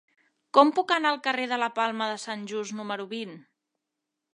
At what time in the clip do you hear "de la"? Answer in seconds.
1.53-1.69